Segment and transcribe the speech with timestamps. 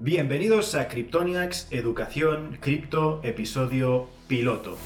[0.00, 4.78] Bienvenidos a Cryptoniacs Educación Cripto Episodio Piloto.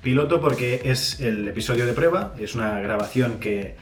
[0.00, 3.74] Piloto porque es el episodio de prueba, es una grabación que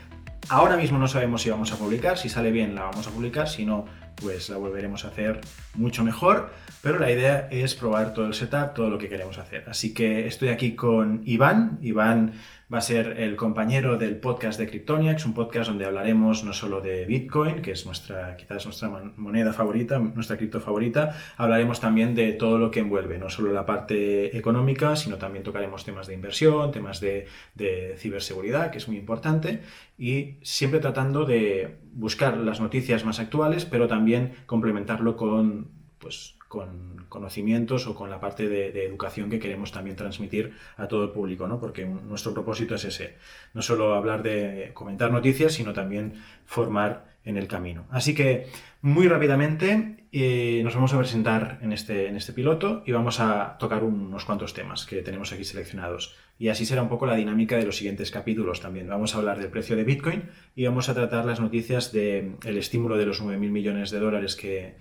[0.49, 3.47] ahora mismo no sabemos si vamos a publicar, si sale bien la vamos a publicar,
[3.47, 3.85] si no,
[4.15, 5.43] pues la volveremos a hacer
[5.75, 9.65] mucho mejor, pero la idea es probar todo el setup, todo lo que queremos hacer.
[9.69, 11.79] Así que estoy aquí con Iván.
[11.83, 12.33] Iván
[12.73, 16.81] va a ser el compañero del podcast de Cryptoniacs, un podcast donde hablaremos no solo
[16.81, 22.33] de Bitcoin, que es nuestra, quizás nuestra moneda favorita, nuestra cripto favorita, hablaremos también de
[22.33, 26.73] todo lo que envuelve, no solo la parte económica, sino también tocaremos temas de inversión,
[26.73, 29.61] temas de, de ciberseguridad, que es muy importante,
[29.97, 36.97] y siempre tratando de buscar las noticias más actuales, pero también complementarlo con pues, con
[37.11, 41.47] conocimientos o con la parte de, educación que queremos también transmitir a todo el público,
[41.47, 41.61] ¿no?
[41.61, 43.17] porque nuestro propósito es ese,
[43.55, 46.15] no solo hablar de comentar noticias, sino también
[46.45, 47.85] formar en el camino.
[47.91, 48.47] Así que
[48.81, 53.59] muy rápidamente eh, nos vamos a presentar en este, en este piloto y vamos a
[53.59, 56.17] tocar unos cuantos temas que tenemos aquí seleccionados.
[56.39, 58.89] Y así será un poco la dinámica de los siguientes capítulos también.
[58.89, 62.97] Vamos a hablar del precio de Bitcoin y vamos a tratar las noticias del estímulo
[62.97, 64.77] de los 9.000 millones de dólares que,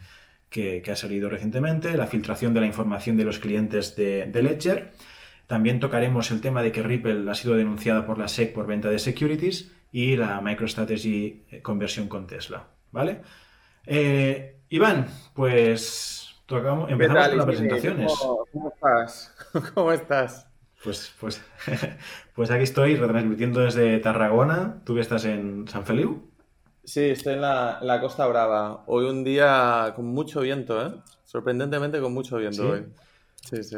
[0.56, 4.94] que, ha salido recientemente, la filtración de la información de los clientes de, Ledger.
[5.48, 8.90] También tocaremos el tema de que Ripple ha sido denunciada por la SEC por venta
[8.90, 12.68] de securities y la MicroStrategy eh, conversión con Tesla.
[12.92, 13.22] ¿Vale?
[13.86, 18.14] Eh, Iván, pues tocamos, empezamos con las presentaciones.
[18.54, 19.36] ¿Cómo, estás?
[19.74, 20.48] ¿Cómo estás?
[20.82, 21.44] Pues, pues,
[22.34, 24.82] pues aquí estoy retransmitiendo desde Tarragona.
[24.86, 26.32] ¿Tú que estás en San Feliu?
[26.86, 28.84] Sí, estoy en la, Costa Brava.
[28.86, 30.92] Hoy un día con mucho viento, ¿eh?
[31.26, 32.86] Sorprendentemente con mucho viento hoy.
[33.42, 33.78] Sí, sí.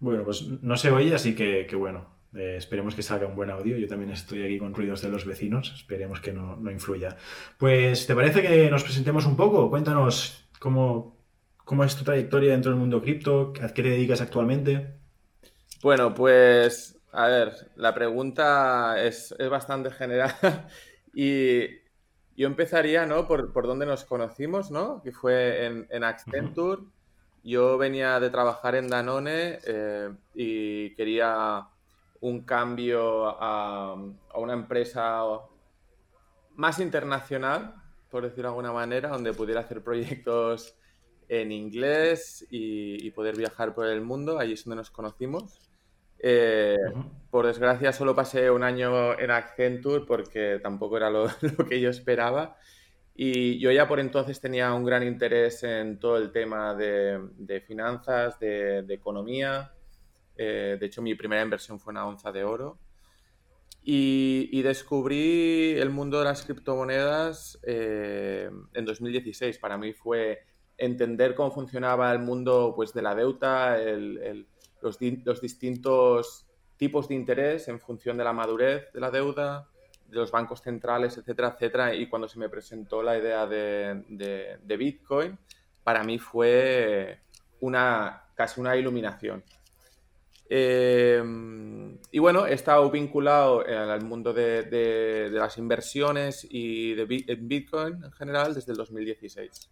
[0.00, 2.16] Bueno, pues no se oye, así que, bueno.
[2.34, 3.76] Eh, esperemos que salga un buen audio.
[3.76, 5.72] Yo también estoy aquí con ruidos de los vecinos.
[5.74, 7.16] Esperemos que no, influya.
[7.58, 9.68] Pues, ¿te parece que nos presentemos un poco?
[9.68, 11.16] Cuéntanos cómo,
[11.64, 14.94] cómo es tu trayectoria dentro del mundo cripto, a qué te dedicas actualmente.
[15.82, 20.34] Bueno, pues, a ver, la pregunta es, es bastante general
[21.14, 21.87] y
[22.38, 23.26] yo empezaría, ¿no?
[23.26, 25.02] Por, por donde nos conocimos, ¿no?
[25.02, 26.82] Que fue en, en Accenture.
[27.42, 31.66] Yo venía de trabajar en Danone eh, y quería
[32.20, 35.20] un cambio a, a, una empresa
[36.54, 37.74] más internacional,
[38.08, 40.76] por decirlo de alguna manera, donde pudiera hacer proyectos
[41.28, 44.38] en inglés y, y poder viajar por el mundo.
[44.38, 45.58] Allí es donde nos conocimos.
[46.20, 46.76] Eh,
[47.30, 51.28] por desgracia solo pasé un año en Accenture porque tampoco era lo,
[51.68, 52.56] que yo esperaba.
[53.14, 58.38] Y yo ya por entonces tenía un gran interés en todo el tema de, finanzas,
[58.38, 59.72] de, economía.
[60.36, 62.78] Eh, de hecho, mi primera inversión fue una onza de oro.
[63.82, 69.58] Y, descubrí el mundo de las criptomonedas eh, en 2016.
[69.58, 70.42] Para mí fue
[70.76, 74.46] entender cómo funcionaba el mundo pues, de la deuda, el
[74.80, 74.98] los,
[75.40, 76.46] distintos
[76.76, 79.68] tipos de interés en función de la madurez de la deuda,
[80.06, 81.94] de los bancos centrales, etcétera, etcétera.
[81.94, 85.38] Y cuando se me presentó la idea de, Bitcoin,
[85.82, 87.20] para mí fue
[87.60, 89.42] una, casi una iluminación.
[90.50, 91.22] Eh,
[92.10, 98.54] y bueno, he estado vinculado al mundo de, las inversiones y de Bitcoin en general
[98.54, 99.70] desde el 2016.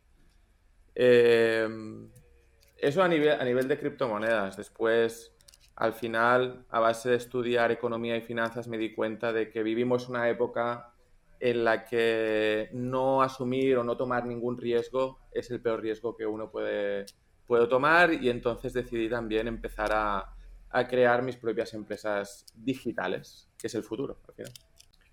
[2.77, 4.57] Eso a nivel, a nivel de criptomonedas.
[4.57, 5.35] Después,
[5.77, 10.09] al final, a base de estudiar economía y finanzas, me di cuenta de que vivimos
[10.09, 10.93] una época
[11.41, 16.27] en la que no asumir o no tomar ningún riesgo es el peor riesgo que
[16.27, 17.05] uno puede,
[17.47, 20.35] puede tomar y entonces decidí también empezar a,
[20.71, 24.51] a crear mis propias empresas digitales, que es el futuro al.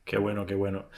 [0.06, 0.90] Qué bueno, qué bueno.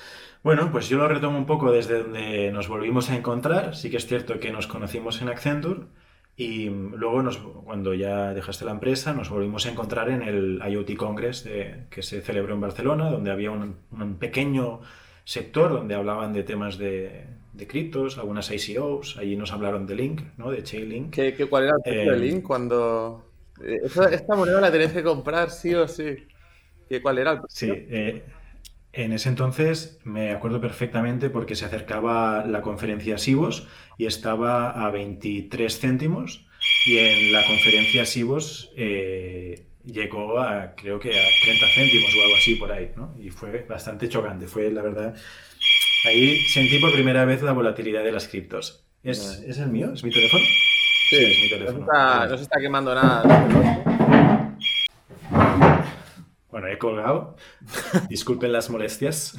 [0.44, 3.76] Bueno, pues yo lo retomo un poco desde donde nos volvimos a encontrar.
[3.76, 5.82] Sí que es cierto que nos conocimos en Accenture
[6.38, 10.96] y luego, nos, cuando ya dejaste la empresa, nos volvimos a encontrar en el IoT
[10.98, 11.48] Congress
[11.90, 13.78] que se celebró en Barcelona, donde había un,
[14.20, 14.82] pequeño
[15.24, 20.22] sector donde hablaban de temas de, de criptos, algunas ICOs, allí nos hablaron de Link,
[20.38, 20.52] ¿no?
[20.52, 21.14] de Chainlink.
[21.14, 23.26] ¿Qué, qué, cuál era el precio de eh, Link cuando...
[23.64, 23.80] Eh,
[24.12, 26.28] esta, moneda la tenés que comprar sí o sí.
[26.90, 27.74] ¿Qué, ¿Cuál era el precio?
[27.74, 28.24] Sí, eh,
[28.96, 34.90] en ese entonces me acuerdo perfectamente porque se acercaba la conferencia SIBOS y estaba a
[34.90, 36.48] 23 céntimos
[36.86, 42.36] y en la conferencia SIBOS eh, llegó a creo que a 30 céntimos o algo
[42.38, 43.14] así por ahí, ¿no?
[43.20, 45.14] Y fue bastante chocante, fue la verdad.
[46.08, 48.86] Ahí sentí por primera vez la volatilidad de las criptos.
[49.04, 49.92] ¿Es, ¿es el mío?
[49.94, 50.44] ¿Es mi teléfono?
[51.10, 51.86] Sí, es mi teléfono.
[51.86, 53.92] No, no se está quemando nada.
[56.86, 57.36] Colgado.
[58.10, 59.36] Disculpen las molestias.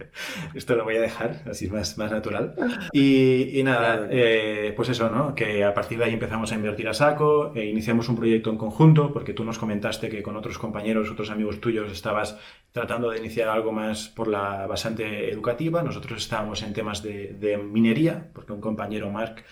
[0.54, 2.54] Esto lo voy a dejar, así más, más natural.
[2.92, 5.34] Y, nada, eh, pues eso, ¿no?
[5.34, 8.58] Que a partir de ahí empezamos a invertir a saco, e iniciamos un proyecto en
[8.58, 12.36] conjunto, porque tú nos comentaste que con otros compañeros, otros amigos tuyos, estabas
[12.72, 15.82] tratando de iniciar algo más por la bastante educativa.
[15.82, 19.44] Nosotros estábamos en temas de, minería, porque un compañero, Mark,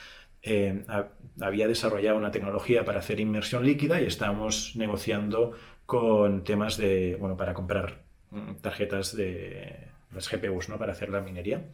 [0.42, 0.84] eh,
[1.40, 5.52] había desarrollado una tecnología para hacer inmersión líquida y estábamos negociando
[5.86, 10.78] con temas de, bueno, para comprar mm, tarjetas de las GPUs, ¿no?
[10.78, 11.64] Para hacer la minería.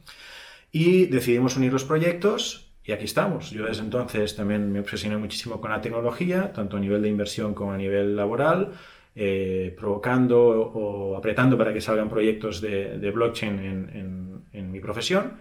[0.71, 3.51] Y decidimos unir los proyectos y aquí estamos.
[3.51, 7.55] Yo desde entonces también me obsesioné muchísimo con la tecnología, tanto a nivel de inversión
[7.55, 8.73] como a nivel laboral,
[9.15, 15.39] eh, provocando o apretando para que salgan proyectos de, blockchain en, mi profesión.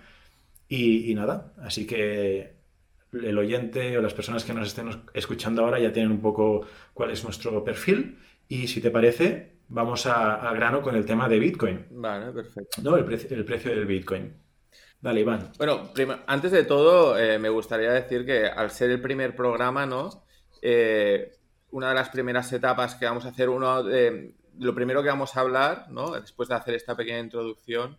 [0.68, 2.54] Y, y, nada, así que
[3.14, 7.12] el oyente o las personas que nos estén escuchando ahora ya tienen un poco cuál
[7.12, 8.18] es nuestro perfil
[8.52, 11.86] y si te parece, vamos a, grano con el tema de Bitcoin.
[11.92, 12.82] Vale, perfecto.
[12.82, 14.36] No, el, precio del Bitcoin.
[15.00, 15.54] Dale, Iván.
[15.58, 15.90] Bueno,
[16.28, 20.26] antes de todo, eh, me gustaría decir que al ser el primer programa, ¿no?
[20.62, 21.32] Eh,
[21.70, 25.38] una de las primeras etapas que vamos a hacer, uno de, lo primero que vamos
[25.38, 26.12] a hablar, ¿no?
[26.12, 27.98] Después de hacer esta pequeña introducción,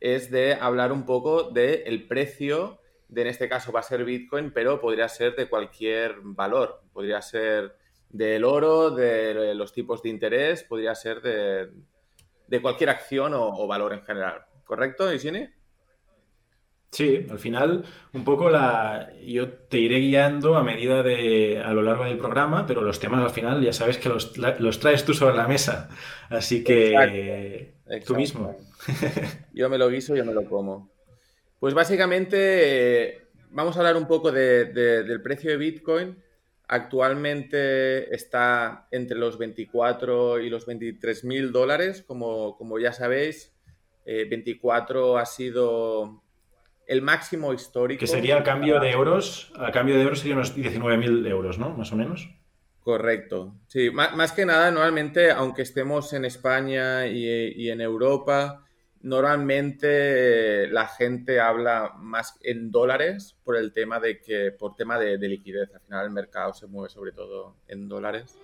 [0.00, 4.52] es de hablar un poco del precio de, en este caso va a ser Bitcoin,
[4.52, 6.80] pero podría ser de cualquier valor.
[6.94, 7.81] Podría ser
[8.12, 14.02] del oro, de los tipos de interés, podría ser de, cualquier acción o, valor en
[14.02, 14.42] general.
[14.64, 15.48] ¿Correcto, Isini?
[16.90, 21.80] Sí, al final un poco la yo te iré guiando a medida de a lo
[21.80, 25.34] largo del programa, pero los temas al final ya sabes que los, traes tú sobre
[25.34, 25.88] la mesa,
[26.28, 27.72] así que
[28.04, 28.58] tú mismo.
[29.54, 30.92] yo me lo guiso, yo me lo como.
[31.58, 36.22] Pues básicamente vamos a hablar un poco del precio de Bitcoin
[36.72, 43.54] Actualmente está entre los 24 y los 23 mil dólares, como, como, ya sabéis.
[44.06, 46.22] 24 eh, ha sido
[46.86, 48.00] el máximo histórico.
[48.00, 51.58] Que sería a cambio de euros, a cambio de euros sería unos 19 mil euros,
[51.58, 51.76] ¿no?
[51.76, 52.30] Más o menos.
[52.80, 53.54] Correcto.
[53.66, 58.61] Sí, más, que nada, normalmente, aunque estemos en España y, y en Europa,
[59.02, 65.18] Normalmente la gente habla más en dólares por el tema de que, por tema de,
[65.18, 65.74] liquidez.
[65.74, 68.38] Al final el mercado se mueve sobre todo en dólares.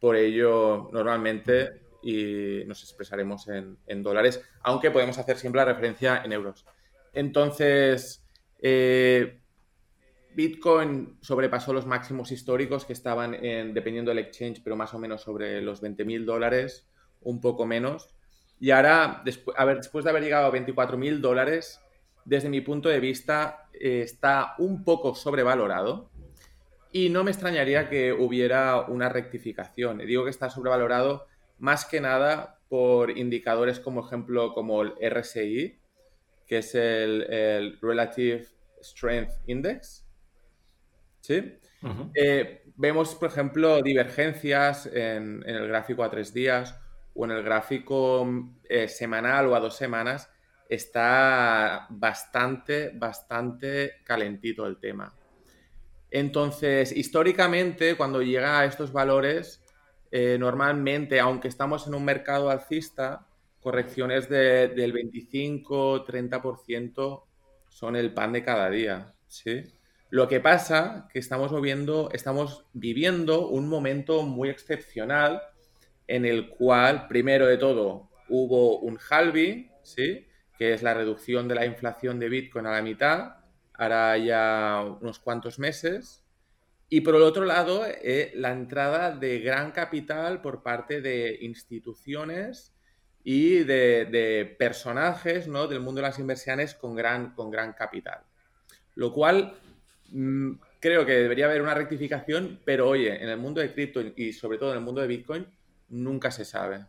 [0.00, 6.32] Por ello, normalmente y nos expresaremos en, dólares, aunque podemos hacer siempre la referencia en
[6.32, 6.64] euros.
[7.12, 8.24] Entonces,
[8.58, 9.38] eh,
[10.34, 15.20] Bitcoin sobrepasó los máximos históricos que estaban en, dependiendo del exchange, pero más o menos
[15.20, 16.88] sobre los 20 mil dólares,
[17.20, 18.14] un poco menos.
[18.60, 21.80] Y ahora, después, a ver, después de haber llegado a 24 mil dólares,
[22.26, 26.10] desde mi punto de vista, eh, está un poco sobrevalorado.
[26.92, 29.98] Y no me extrañaría que hubiera una rectificación.
[29.98, 31.26] Digo que está sobrevalorado
[31.58, 35.78] más que nada por indicadores como ejemplo como el RSI,
[36.46, 38.46] que es el, Relative
[38.82, 40.06] Strength Index.
[41.20, 41.58] ¿Sí?
[42.14, 46.78] Eh, vemos, por ejemplo, divergencias en, en el gráfico a tres días
[47.20, 48.26] o en el gráfico
[48.66, 50.30] eh, semanal o a dos semanas,
[50.70, 55.14] está bastante, bastante calentito el tema.
[56.10, 59.62] Entonces, históricamente, cuando llega a estos valores,
[60.10, 63.26] eh, normalmente, aunque estamos en un mercado alcista,
[63.60, 67.24] correcciones del 25-30%
[67.68, 69.64] son el pan de cada día, ¿sí?
[70.08, 75.42] Lo que pasa que estamos viviendo, estamos viviendo un momento muy excepcional
[76.10, 80.26] en el cual, primero de todo, hubo un halving, ¿sí?
[80.58, 83.36] que es la reducción de la inflación de Bitcoin a la mitad,
[83.74, 86.24] hará ya unos cuantos meses.
[86.88, 92.74] Y por el otro lado, eh, la entrada de gran capital por parte de instituciones
[93.22, 95.68] y de, personajes ¿no?
[95.68, 98.24] del mundo de las inversiones con gran, con gran capital.
[98.96, 99.54] Lo cual
[100.10, 104.32] mm, creo que debería haber una rectificación, pero oye, en el mundo de cripto y
[104.32, 105.46] sobre todo en el mundo de Bitcoin,
[105.90, 106.86] nunca se sabe.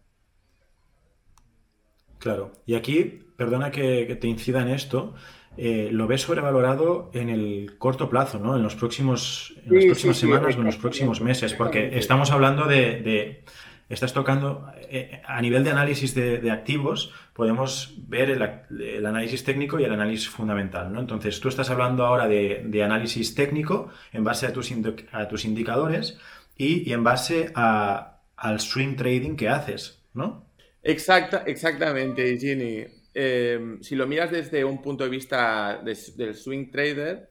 [2.22, 5.16] Claro, y aquí, perdona que, te incida en esto,
[5.58, 8.56] eh, lo ves sobrevalorado en el corto plazo, ¿no?
[8.56, 12.68] En los próximos, en las próximas semanas o en los próximos meses, porque estamos hablando
[12.68, 13.44] de,
[13.90, 19.84] estás tocando, eh, a nivel de análisis de, activos, podemos ver el, análisis técnico y
[19.84, 21.00] el análisis fundamental, ¿no?
[21.00, 24.72] Entonces, tú estás hablando ahora de, análisis técnico en base a tus,
[25.12, 26.20] a tus indicadores
[26.56, 28.11] y en base a,
[28.42, 30.48] al swing trading que haces, ¿no?
[30.82, 32.86] Exacta, exactamente, Ginny.
[33.14, 37.30] Em, si lo miras desde un punto de vista del swing trader,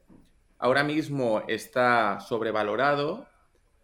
[0.57, 3.27] ahora mismo está sobrevalorado,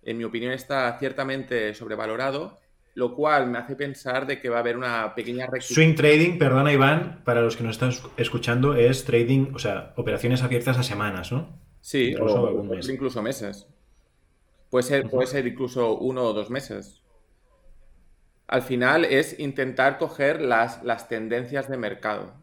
[0.04, 2.60] en mi opinión está ciertamente sobrevalorado,
[2.96, 6.72] lo cual me hace pensar de que va a haber una pequeña Swing trading, perdona
[6.72, 11.32] Iván, para los que nos están escuchando, es trading, o sea, operaciones abiertas a semanas,
[11.34, 11.60] ¿no?
[11.82, 13.68] Sí, incluso, incluso meses.
[14.70, 17.04] Puede ser, puede ser incluso uno o dos meses.
[18.48, 22.34] Al final es intentar coger las, las tendencias de mercado.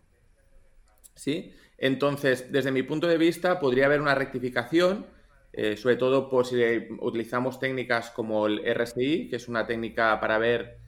[1.14, 1.54] ¿Sí?
[1.78, 5.06] Entonces, desde mi punto de vista, podría haber una rectificación,
[5.52, 6.56] eh, sobre todo por si
[7.00, 10.78] utilizamos técnicas como el RSI, que es una técnica para ver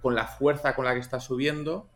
[0.00, 1.88] con la fuerza con la que está subiendo.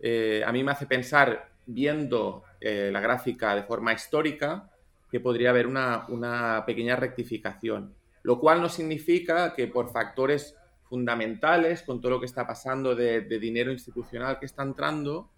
[0.00, 4.70] Eh, a mí me hace pensar, viendo eh, la gráfica de forma histórica,
[5.10, 7.94] que podría haber una, pequeña rectificación.
[8.22, 10.56] Lo cual no significa que por factores
[10.88, 15.30] fundamentales, con todo lo que está pasando de dinero institucional que está entrando,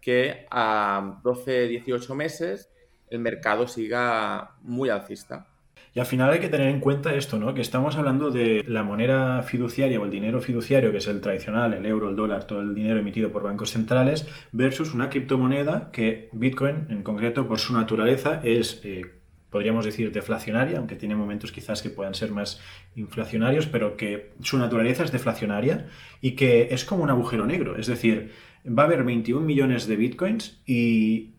[0.00, 2.70] que a 12, 18 meses
[3.10, 5.46] el mercado siga muy alcista.
[5.92, 7.52] Y al final hay que tener en cuenta esto, ¿no?
[7.52, 11.74] Que estamos hablando de la moneda fiduciaria o el dinero fiduciario, que es el tradicional,
[11.74, 16.28] el euro, el dólar, todo el dinero emitido por bancos centrales, versus una criptomoneda que
[16.32, 19.19] Bitcoin, en concreto, por su naturaleza, es, eh,
[19.50, 22.60] podríamos decir, deflacionaria, aunque tiene momentos quizás que puedan ser más
[22.96, 25.86] inflacionarios, pero que su naturaleza es deflacionaria
[26.20, 27.76] y que es como un agujero negro.
[27.76, 28.32] Es decir,
[28.66, 31.34] va a haber 21 millones de bitcoins y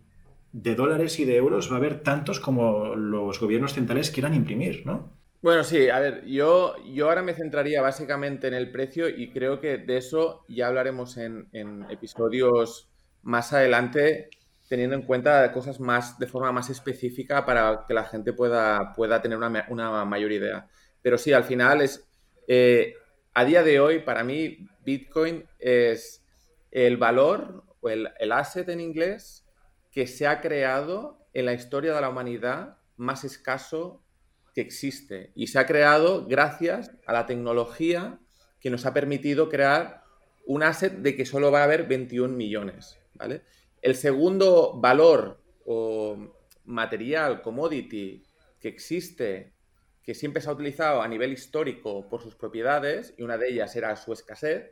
[0.54, 4.86] de dólares y de euros va a haber tantos como los gobiernos centrales quieran imprimir,
[4.86, 5.22] ¿no?
[5.42, 9.60] Bueno, sí, a ver, yo, yo ahora me centraría básicamente en el precio y creo
[9.60, 11.48] que de eso ya hablaremos en,
[11.90, 12.90] episodios
[13.24, 14.30] más adelante,
[14.72, 19.22] teniendo en cuenta cosas más de forma más específica para que la gente pueda, pueda
[19.22, 20.70] tener una, mayor idea.
[21.02, 22.08] Pero sí, al final es,
[22.48, 22.94] eh,
[23.34, 26.24] a día de hoy, para mí, Bitcoin es
[26.72, 29.46] el valor o el, asset en inglés
[29.92, 34.02] que se ha creado en la historia de la humanidad más escaso
[34.56, 35.34] que existe.
[35.36, 38.20] Y se ha creado gracias a la tecnología
[38.62, 40.06] que nos ha permitido crear
[40.46, 42.98] un asset de que solo va a haber 21 millones.
[43.16, 43.42] ¿vale?
[43.82, 46.18] El segundo valor o
[46.66, 48.24] material, commodity,
[48.60, 49.54] que existe,
[50.04, 53.76] que siempre se ha utilizado a nivel histórico por sus propiedades, y una de ellas
[53.76, 54.72] era su escasez,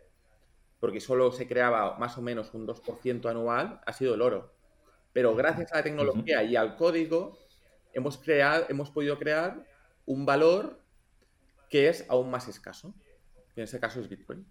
[0.79, 4.53] porque solo se creaba más o menos un 2% anual, ha sido el oro.
[5.11, 7.37] Pero gracias a la tecnología y al código,
[7.93, 9.65] hemos, creado, hemos podido crear
[10.05, 10.81] un valor
[11.69, 12.93] que es aún más escaso.
[13.55, 14.45] en ese caso es Bitcoin.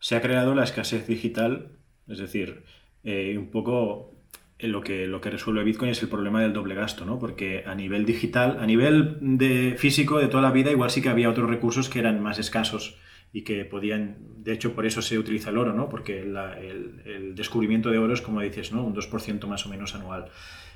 [0.00, 1.78] Se ha creado la escasez digital,
[2.08, 2.64] es decir,
[3.06, 4.12] eh, un poco
[4.58, 7.18] lo que, lo que resuelve Bitcoin es el problema del doble gasto, ¿no?
[7.18, 11.08] Porque a nivel digital, a nivel de físico de toda la vida, igual sí que
[11.08, 12.98] había otros recursos que eran más escasos
[13.32, 15.88] y que podían, de hecho por eso se utiliza el oro, ¿no?
[15.88, 18.82] porque el, descubrimiento de oro es como dices, ¿no?
[18.82, 20.30] un 2% más o menos anual.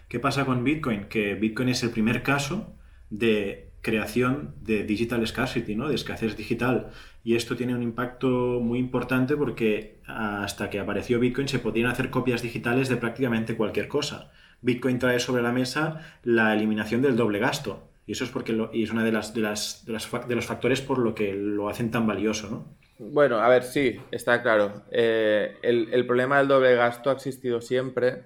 [0.08, 1.04] ¿Qué pasa con Bitcoin?
[1.04, 2.76] Que Bitcoin es el primer caso
[3.08, 5.88] de creación de digital scarcity, ¿no?
[5.88, 6.90] de escasez digital.
[7.22, 8.28] Y esto tiene un impacto
[8.60, 13.88] muy importante porque hasta que apareció Bitcoin se podían hacer copias digitales de prácticamente cualquier
[13.88, 14.32] cosa.
[14.62, 17.88] Bitcoin trae sobre la mesa la eliminación del doble gasto.
[18.06, 20.98] Y eso es porque y es una de las, de las, de los factores por
[20.98, 22.80] lo que lo hacen tan valioso, ¿no?
[22.98, 24.82] Bueno, a ver, sí, está claro.
[24.90, 28.24] Eh, el, problema del doble gasto ha existido siempre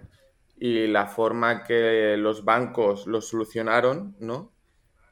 [0.58, 4.53] y la forma que los bancos lo solucionaron, ¿no?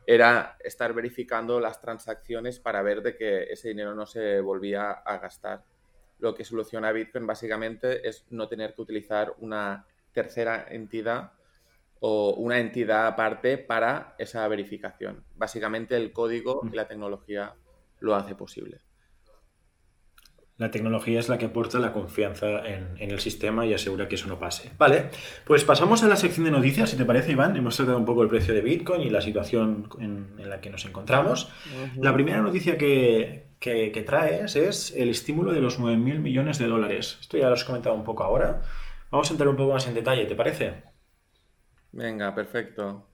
[0.07, 5.19] Era estar verificando las transacciones para ver de que ese dinero no se volvía a
[5.19, 5.65] gastar.
[6.19, 11.33] Lo que soluciona Bitcoin básicamente es no tener que utilizar una tercera entidad
[12.01, 15.25] o una entidad aparte para esa verificación.
[15.37, 17.55] Básicamente el código y la tecnología
[18.01, 18.81] lo hace posible.
[20.63, 24.29] La tecnología es la que aporta la confianza en, el sistema y asegura que eso
[24.29, 24.71] no pase.
[24.79, 25.11] Vale,
[25.45, 27.57] pues pasamos a la sección de noticias, si te parece, Iván.
[27.57, 30.85] Hemos tratado un poco el precio de Bitcoin y la situación en, la que nos
[30.85, 31.51] encontramos.
[31.97, 37.19] La primera noticia que, que, traes es el estímulo de los 9.000 millones de dólares.
[37.21, 38.63] Esto ya lo has comentado un poco ahora.
[39.11, 40.75] Vamos a entrar un poco más en detalle, ¿te parece?
[41.91, 43.09] Venga, perfecto.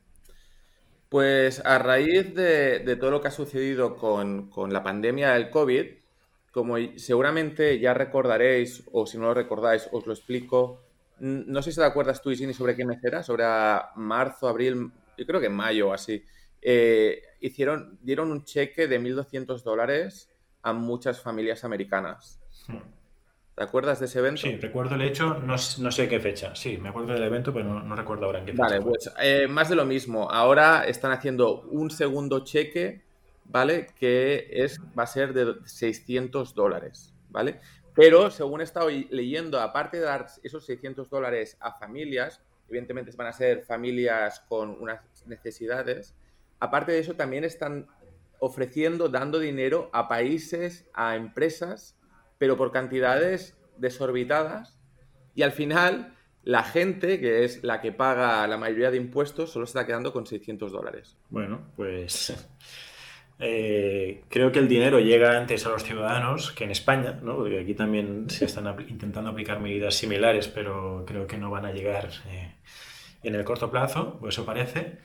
[1.09, 5.87] Pues a raíz de, todo lo que ha sucedido con, la pandemia del COVID,
[6.53, 10.83] como seguramente ya recordaréis, o si no lo recordáis, os lo explico.
[11.21, 13.45] No sé si te acuerdas tú, Isini, sobre qué mes era, sobre
[13.97, 16.25] marzo, abril, yo creo que mayo o así.
[16.61, 20.31] Eh, hicieron, dieron un cheque de 1.200 dólares
[20.63, 22.41] a muchas familias americanas.
[23.55, 24.43] ¿Te acuerdas de ese evento?
[24.43, 26.55] Sí, recuerdo el hecho, no, sé qué fecha.
[26.55, 28.63] Sí, me acuerdo del evento, pero no, recuerdo ahora en qué fecha.
[28.63, 30.31] Vale, pues eh, más de lo mismo.
[30.31, 33.03] Ahora están haciendo un segundo cheque,
[33.49, 33.87] ¿vale?
[33.99, 37.61] Que es, va a ser de 600 dólares, ¿vale?
[37.95, 43.27] Pero según he estado leyendo, aparte de dar esos 600 dólares a familias, evidentemente van
[43.27, 46.15] a ser familias con unas necesidades,
[46.61, 47.89] aparte de eso también están
[48.39, 51.97] ofreciendo, dando dinero a países, a empresas,
[52.39, 54.79] pero por cantidades desorbitadas.
[55.35, 56.15] Y al final,
[56.45, 60.13] la gente, que es la que paga la mayoría de impuestos, solo se está quedando
[60.13, 61.17] con 600 dólares.
[61.31, 62.33] Bueno, pues
[63.41, 67.37] eh, creo que el dinero llega antes a los ciudadanos que en España, ¿no?
[67.37, 71.73] porque aquí también se están intentando aplicar medidas similares, pero creo que no van a
[71.73, 72.53] llegar eh,
[73.23, 74.99] en el corto plazo, o eso parece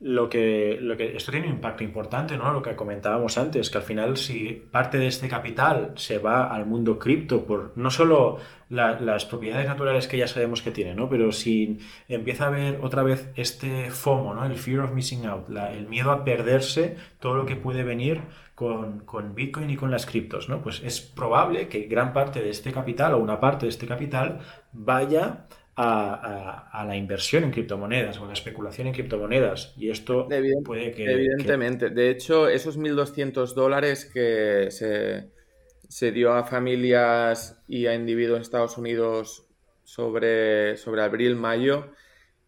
[0.00, 2.52] lo que, lo que esto tiene un impacto importante, ¿no?
[2.52, 6.66] Lo que comentábamos antes, que al final si parte de este capital se va al
[6.66, 8.38] mundo cripto por no solo
[8.68, 11.08] las propiedades naturales que ya sabemos que tiene, ¿no?
[11.08, 14.44] Pero si empieza a haber otra vez este FOMO, ¿no?
[14.44, 18.20] El fear of missing out, el miedo a perderse todo lo que puede venir
[18.54, 20.60] con, con, Bitcoin y con las criptos, ¿no?
[20.60, 24.40] Pues es probable que gran parte de este capital o una parte de este capital
[24.72, 25.46] vaya
[25.80, 29.74] a, la inversión en criptomonedas o a la especulación en criptomonedas.
[29.76, 30.28] Y esto
[30.64, 31.04] puede que...
[31.04, 31.90] Evidentemente.
[31.90, 38.76] De hecho, esos 1.200 dólares que se, dio a familias y a individuos en Estados
[38.76, 39.46] Unidos
[39.84, 41.92] sobre, sobre abril-mayo,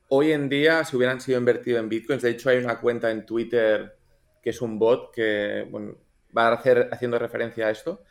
[0.08, 3.25] hoy en día, si hubieran sido invertidos en bitcoins, de hecho hay una cuenta en
[3.25, 3.96] Twitter
[4.42, 5.68] que es un bot que
[6.37, 8.02] va a hacer haciendo referencia a esto,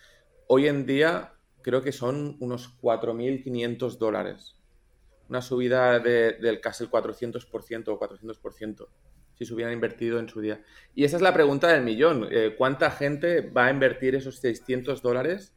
[0.47, 4.58] hoy en día creo que son unos 4.500 dólares
[5.29, 8.87] una subida del casi el 400% o 400%
[9.39, 10.61] si se hubieran invertido en su día.
[10.93, 12.27] Y esa es la pregunta del millón.
[12.29, 15.55] Eh, ¿Cuánta gente va a invertir esos 600 dólares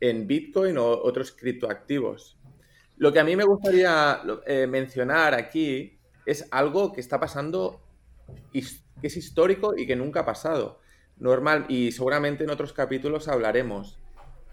[0.00, 2.38] en Bitcoin o otros criptoactivos?
[2.96, 5.96] Lo que a mí me gustaría eh, mencionar aquí
[6.26, 7.80] es algo que está pasando,
[8.52, 8.60] que
[9.06, 10.80] es histórico y que nunca ha pasado.
[11.16, 13.96] Normal, y seguramente en otros capítulos hablaremos.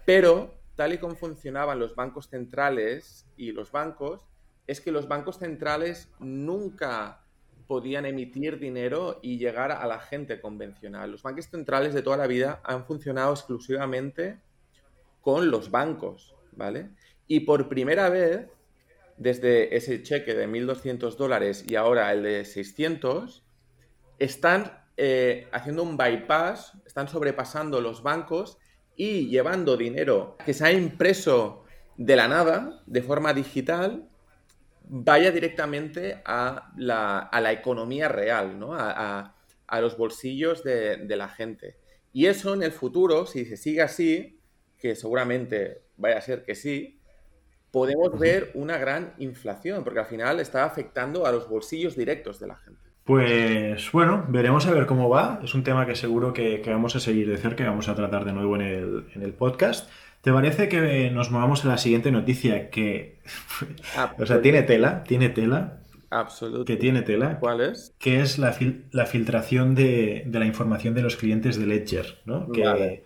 [0.06, 4.27] Pero, tal y como funcionaban los bancos centrales y los bancos,
[4.68, 7.24] es que los bancos centrales nunca
[7.66, 11.10] podían emitir dinero y llegar a la gente convencional.
[11.10, 14.38] Los bancos centrales de toda la vida han funcionado exclusivamente
[15.22, 16.90] con los bancos, ¿vale?
[17.26, 18.46] Y por primera vez,
[19.16, 23.42] desde ese cheque de 1.200 dólares y ahora el de 600,
[24.18, 28.58] están eh, haciendo un bypass, están sobrepasando los bancos
[28.96, 31.64] y llevando dinero que se ha impreso
[31.96, 34.08] de la nada, de forma digital,
[34.88, 38.70] vaya directamente a la, economía real, ¿no?
[38.74, 39.34] a,
[39.80, 41.76] los bolsillos de, la gente.
[42.12, 44.40] Y eso en el futuro, si se sigue así,
[44.78, 47.00] que seguramente vaya a ser que sí,
[47.70, 52.46] podemos ver una gran inflación, porque al final está afectando a los bolsillos directos de
[52.46, 52.80] la gente.
[53.04, 55.40] Pues bueno, veremos a ver cómo va.
[55.42, 58.24] Es un tema que seguro que, vamos a seguir de cerca y vamos a tratar
[58.24, 59.88] de nuevo en el, en el podcast.
[60.28, 63.16] ¿Te parece que nos movamos a la siguiente noticia que...
[64.18, 65.78] o sea, tiene tela, tiene tela.
[66.10, 66.70] Absolutamente.
[66.70, 67.38] Que tiene tela.
[67.40, 67.94] ¿Cuál es?
[67.98, 68.54] Que es la,
[68.90, 72.52] la filtración de, la información de los clientes de Ledger, ¿no?
[72.52, 73.04] Que,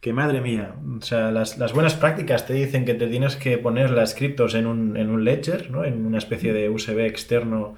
[0.00, 3.90] que madre mía, o sea, las, buenas prácticas te dicen que te tienes que poner
[3.90, 5.84] las criptos en un, en un Ledger, ¿no?
[5.84, 7.76] En una especie de USB externo,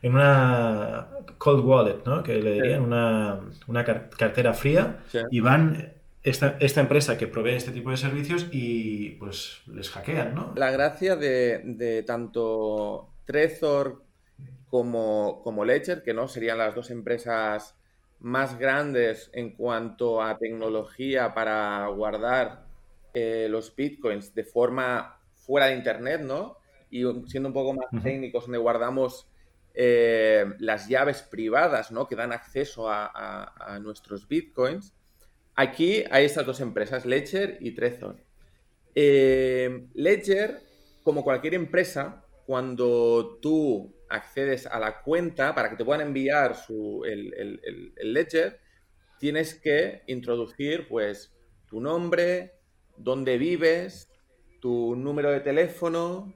[0.00, 2.22] en una cold wallet, ¿no?
[2.22, 4.98] Que le dirían, una, una cartera fría,
[5.28, 5.97] y van
[6.28, 10.52] esta, empresa que provee este tipo de servicios y pues les hackean, ¿no?
[10.56, 14.04] La gracia de, tanto Trezor
[14.68, 17.74] como, como Ledger, que no serían las dos empresas
[18.20, 22.66] más grandes en cuanto a tecnología para guardar
[23.14, 26.58] eh, los bitcoins de forma fuera de internet, ¿no?
[26.90, 29.28] Y siendo un poco más técnicos, donde guardamos
[29.74, 32.06] eh, las llaves privadas, ¿no?
[32.08, 34.94] Que dan acceso a nuestros bitcoins.
[35.60, 38.14] Aquí hay estas dos empresas, Ledger y Trezor.
[38.94, 40.60] Eh, Ledger,
[41.02, 46.54] como cualquier empresa, cuando tú accedes a la cuenta para que te puedan enviar
[47.04, 48.60] el, Ledger,
[49.18, 51.34] tienes que introducir pues
[51.66, 52.52] tu nombre,
[52.96, 54.08] dónde vives,
[54.60, 56.32] tu número de teléfono,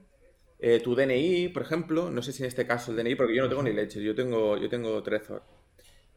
[0.59, 2.11] eh, tu DNI, por ejemplo.
[2.11, 4.15] No sé si en este caso el DNI, porque yo no tengo ni Ledger, yo
[4.15, 5.52] tengo, yo tengo Trezor.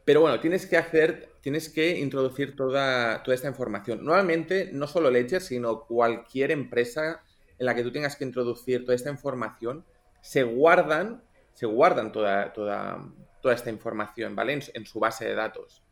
[0.06, 4.04] Pero bueno, tienes que hacer, tienes que introducir toda, toda esta información.
[4.04, 7.24] Normalmente, no solo Ledger, sino cualquier empresa
[7.58, 9.84] en la que tú tengas que introducir toda esta información,
[10.20, 13.04] se guardan, se guardan toda, toda,
[13.42, 14.60] toda esta información, ¿vale?
[14.74, 15.82] En, su base de datos.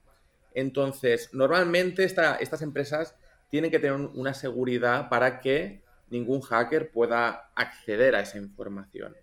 [0.53, 3.16] Entonces, normalmente estas empresas
[3.48, 9.16] tienen que tener una seguridad para que ningún hacker pueda acceder a esa información.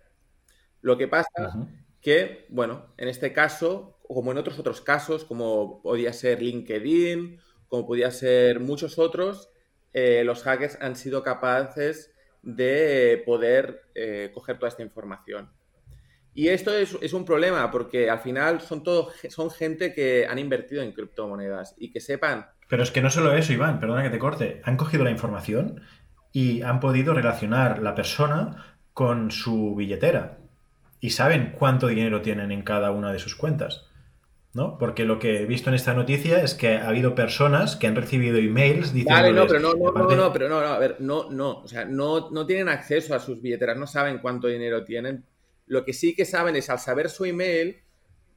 [0.82, 1.30] Lo que pasa
[2.02, 7.86] que, bueno, en este caso, como en otros otros casos, como podía ser LinkedIn, como
[7.86, 9.50] podía ser muchos otros,
[9.92, 15.50] eh, los hackers han sido capaces de poder eh, coger toda esta información.
[16.34, 20.82] Y esto es, un problema porque al final son, todo, son gente que han invertido
[20.82, 22.46] en criptomonedas y que sepan...
[22.68, 24.62] Pero es que no solo eso, Iván, perdona que te corte.
[24.64, 25.82] Han cogido la información
[26.32, 30.38] y han podido relacionar la persona con su billetera
[31.00, 33.86] y saben cuánto dinero tienen en cada una de sus cuentas.
[34.54, 34.76] ¿No?
[34.78, 37.96] Porque lo que he visto en esta noticia es que ha habido personas que han
[37.96, 39.14] recibido emails diciendo.
[39.14, 41.68] Vale, no, pero no, no, no, no, pero no, no, a ver, no, no, o
[41.68, 45.24] sea, no, no tienen acceso a sus billeteras, no saben cuánto dinero tienen.
[45.66, 47.78] Lo que sí que saben es al saber su email,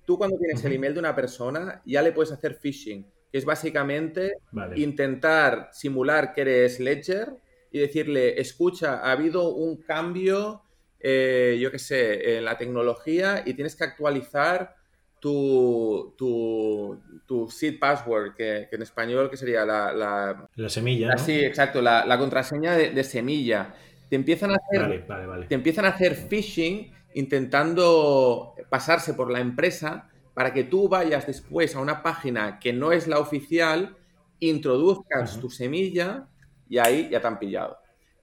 [0.06, 3.44] tú cuando tienes el email de una persona ya le puedes hacer phishing, que es
[3.44, 4.38] básicamente
[4.76, 7.34] intentar simular que eres Ledger
[7.72, 10.62] y decirle, escucha, ha habido un cambio,
[10.98, 14.76] eh, yo qué sé, en la tecnología y tienes que actualizar
[15.20, 20.48] tu, tu, tu seed password, que, en español que sería la...
[20.56, 21.18] La, semilla.
[21.18, 23.74] Sí, exacto, la, contraseña de, semilla.
[24.10, 25.06] Te empiezan a hacer,
[25.48, 31.76] te empiezan a hacer phishing intentando pasarse por la empresa para que tú vayas después
[31.76, 33.96] a una página que no es la oficial,
[34.40, 36.28] introduzcas tu semilla
[36.70, 37.78] y ahí ya te han pillado.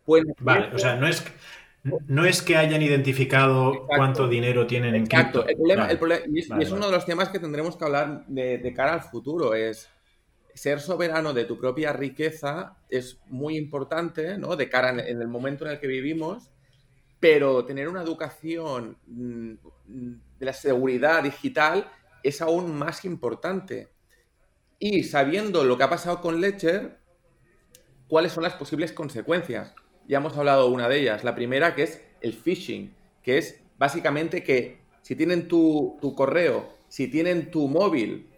[0.04, 1.24] Pues, vale, o sea, no es,
[1.84, 5.46] no es que hayan identificado cuánto dinero tienen en Exacto.
[5.46, 5.88] El problema,
[6.28, 9.88] y, es, uno de los temas que tendremos que hablar de, cara al futuro, es
[10.54, 14.54] ser soberano de tu propia riqueza es muy importante, ¿no?
[14.54, 16.50] De cara en, el momento en el que vivimos,
[17.18, 19.54] pero tener una educación mm,
[20.38, 21.90] de la seguridad digital
[22.22, 23.88] es aún más importante.
[24.78, 26.98] Y sabiendo lo que ha pasado con Ledger,
[28.06, 29.74] cuáles son las posibles consecuencias
[30.08, 31.24] ya hemos hablado de una de ellas.
[31.24, 37.08] La primera que es el phishing, que es básicamente que si tienen tu, correo, si
[37.08, 38.28] tienen tu móvil,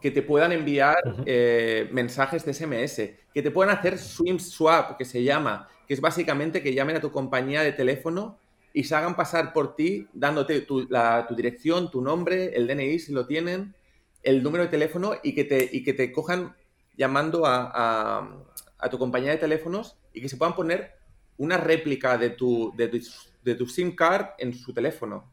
[0.00, 0.96] que te puedan enviar
[1.26, 2.96] eh, mensajes de SMS,
[3.32, 7.00] que te puedan hacer swim swap, que se llama, que es básicamente que llamen a
[7.00, 8.38] tu compañía de teléfono
[8.74, 10.88] y se hagan pasar por ti dándote tu,
[11.36, 13.74] dirección, tu nombre, el DNI si lo tienen,
[14.22, 16.56] el número de teléfono y que te, y que te cojan
[16.96, 18.28] llamando a,
[18.78, 21.01] a tu compañía de teléfonos y que se puedan poner
[21.36, 25.32] una réplica de tu, de tu, SIM card en su teléfono.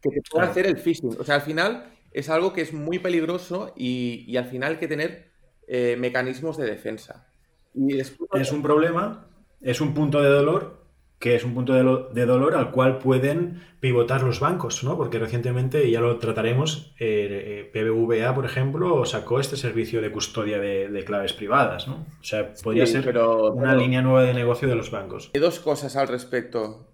[0.00, 1.16] Que te pueda hacer el phishing.
[1.18, 4.88] O sea, al final es algo que es muy peligroso y, al final hay que
[4.88, 5.30] tener
[5.66, 7.26] eh, mecanismos de defensa.
[7.74, 9.28] Y Es un problema,
[9.60, 10.79] es un punto de dolor
[11.20, 14.96] que es un punto de, dolor al cual pueden pivotar los bancos, ¿no?
[14.96, 20.10] Porque recientemente, y ya lo trataremos, eh, eh PBVA, por ejemplo, sacó este servicio de
[20.10, 22.06] custodia de, claves privadas, ¿no?
[22.20, 25.30] O sea, podría ser una línea nueva de negocio de los bancos.
[25.34, 26.88] Hay dos cosas al respecto.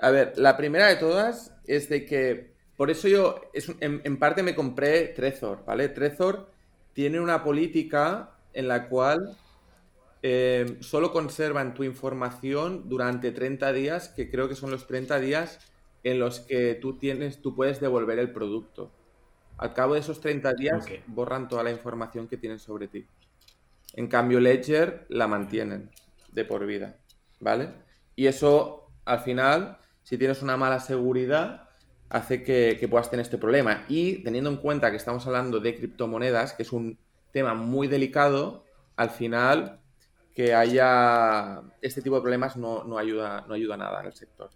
[0.00, 3.42] A ver, la primera de todas es de que, por eso yo,
[3.80, 5.90] en, en parte me compré Trezor, ¿vale?
[5.90, 6.50] Trezor
[6.94, 9.36] tiene una política en la cual
[10.26, 15.58] eh, solo conservan tu información durante 30 días, que creo que son los 30 días
[16.02, 18.90] en los que tú tienes, tú puedes devolver el producto.
[19.58, 23.06] Al cabo de esos 30 días borran toda la información que tienen sobre ti.
[23.92, 25.90] En cambio, Ledger la mantienen
[26.32, 26.96] de por vida,
[27.38, 27.74] ¿vale?
[28.16, 31.68] Y eso, al final, si tienes una mala seguridad,
[32.08, 33.84] hace que, que puedas tener este problema.
[33.90, 36.98] Y teniendo en cuenta que estamos hablando de criptomonedas, que es un
[37.30, 38.64] tema muy delicado,
[38.96, 39.83] al final
[40.34, 44.50] que haya este tipo de problemas no, ayuda, no ayuda nada en el sector.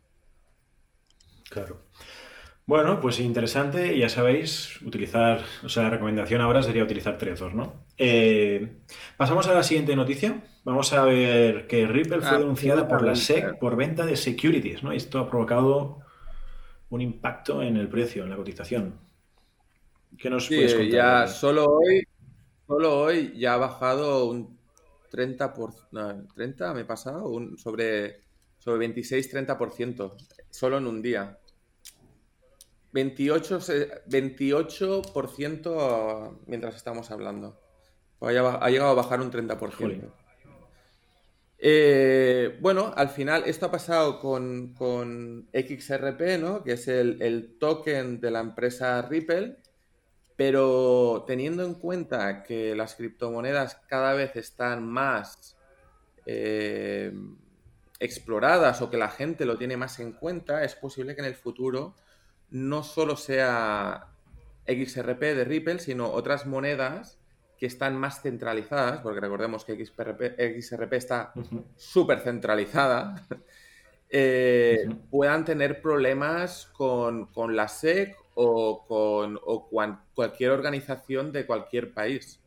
[1.49, 1.83] Claro.
[2.67, 7.87] Bueno, pues interesante, ya sabéis, utilizar, o sea, la recomendación ahora sería utilizar Trezor, ¿no?
[7.97, 8.81] Eh,
[9.17, 10.43] pasamos a la siguiente noticia.
[10.65, 14.83] Vamos a ver que Ripple fue ah, denunciada por la SEC por venta de securities,
[14.83, 14.93] ¿no?
[14.93, 16.01] Y esto ha provocado
[16.91, 19.01] un impacto en el precio, en la cotización.
[20.19, 20.91] ¿Qué nos puedes contar?
[20.91, 22.07] Ya solo hoy,
[22.67, 24.58] solo hoy ya ha bajado un
[25.09, 25.73] 30 por
[26.35, 28.21] 30 me he pasado un, sobre
[28.59, 30.15] sobre 26 30%
[30.51, 31.39] solo en un día.
[32.93, 33.59] 28
[34.07, 37.61] 28% mientras estamos hablando.
[38.21, 40.11] Ha, llegado a bajar un 30%
[41.61, 46.63] eh, bueno, al final esto ha pasado con, con XRP, ¿no?
[46.63, 49.57] que es el, el token de la empresa Ripple,
[50.39, 55.57] pero teniendo en cuenta que las criptomonedas cada vez están más
[56.27, 57.13] eh,
[57.99, 61.35] exploradas o que la gente lo tiene más en cuenta, es posible que en el
[61.35, 61.97] futuro
[62.51, 64.11] no solo sea
[64.69, 67.19] XRP de Ripple, sino otras monedas
[67.59, 71.33] que están más centralizadas, porque recordemos que XRP, está
[71.75, 73.27] súper centralizada,
[74.09, 78.87] eh, puedan tener problemas con, con la SEC o
[79.69, 82.41] con cualquier organización de cualquier país.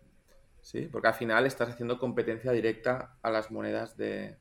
[0.61, 0.87] ¿sí?
[0.89, 4.37] Porque al final estás haciendo competencia directa a las monedas de,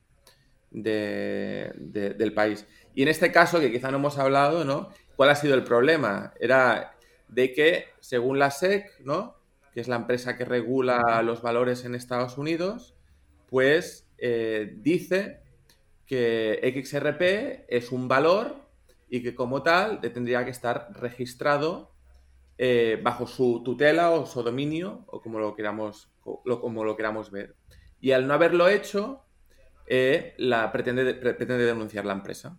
[0.71, 2.65] del país.
[2.95, 4.89] Y en este caso, que quizá no hemos hablado, ¿no?
[5.17, 6.33] ¿Cuál ha sido el problema?
[6.39, 6.95] Era
[7.27, 9.35] de que, según la SEC, ¿no?
[9.73, 12.95] que es la empresa que regula los valores en Estados Unidos,
[13.49, 15.41] pues eh, dice
[16.05, 18.70] que XRP es un valor
[19.13, 21.91] y que como tal tendría que estar registrado
[22.57, 27.57] eh, bajo su tutela o su dominio o como lo queramos, como lo queramos ver.
[27.99, 29.25] Y al no haberlo hecho,
[29.85, 32.57] eh, la pretende, pretende denunciar la empresa.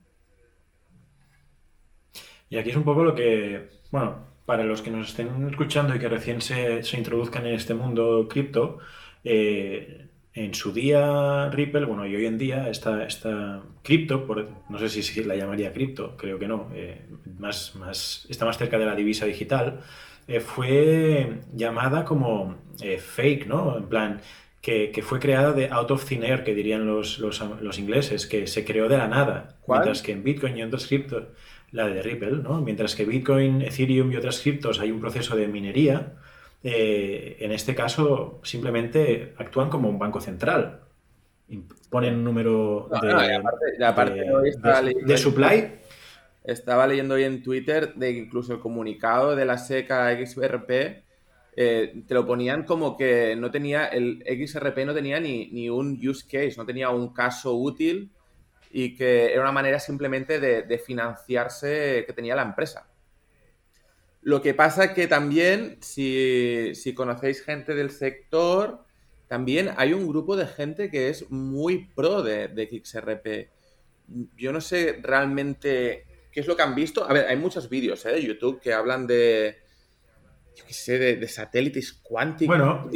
[2.50, 5.98] Y aquí es un poco lo que, bueno, para los que nos estén escuchando y
[5.98, 8.78] que recién se, introduzcan en este mundo cripto,
[9.24, 14.26] eh, en su día Ripple, bueno, y hoy en día esta, esta cripto,
[14.68, 17.06] no sé si, la llamaría cripto, creo que no, eh,
[17.38, 19.80] más, más, está más cerca de la divisa digital,
[20.28, 23.76] eh, fue llamada como fake, ¿no?
[23.76, 24.20] En plan,
[24.62, 28.64] que, fue creada de out of thin air, que dirían los, los, ingleses, que se
[28.64, 29.58] creó de la nada.
[29.66, 31.24] Mientras que en Bitcoin y otras criptos
[31.72, 32.60] la de Ripple, ¿no?
[32.60, 36.14] Mientras que Bitcoin, Ethereum y otras criptos hay un proceso de minería,
[36.62, 40.80] eh, en este caso simplemente actúan como un banco central.
[41.90, 42.88] Ponen un número
[45.04, 45.74] de, supply.
[46.44, 50.70] Estaba leyendo hoy en Twitter de incluso el comunicado de la SECA XRP
[51.54, 56.00] eh, te lo ponían como que no tenía, el XRP no tenía ni, ni un
[56.02, 58.10] use case, no tenía un caso útil
[58.70, 62.88] y que era una manera simplemente de, financiarse que tenía la empresa.
[64.22, 68.84] Lo que pasa que también, si, conocéis gente del sector,
[69.26, 73.50] también hay un grupo de gente que es muy pro de, de XRP.
[74.36, 77.04] Yo no sé realmente qué es lo que han visto.
[77.08, 78.12] A ver, hay muchos vídeos ¿eh?
[78.12, 79.58] de YouTube que hablan de,
[80.56, 82.56] yo qué sé, de, satélites cuánticos.
[82.56, 82.90] Bueno.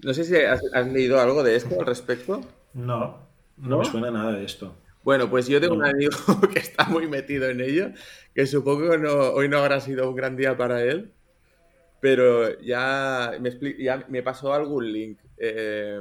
[0.00, 2.40] No sé si has, has, leído algo de esto al respecto.
[2.72, 3.18] No,
[3.56, 4.76] no, me suena nada de esto.
[5.08, 6.10] Bueno, pues yo tengo un amigo
[6.52, 7.92] que está muy metido en ello,
[8.34, 11.14] que supongo que hoy no habrá sido un gran día para él,
[11.98, 15.18] pero ya me, ya me pasó algún link.
[15.38, 15.98] Eh,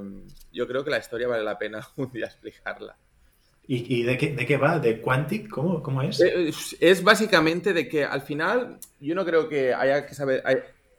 [0.51, 2.97] yo creo que la historia vale la pena un día explicarla.
[3.65, 4.77] ¿Y, de, qué, de, qué, va?
[4.77, 5.47] ¿De Quantic?
[5.47, 6.19] ¿Cómo, cómo es?
[6.19, 7.01] Eh, es?
[7.01, 10.43] básicamente de que al final yo no creo que haya que saber...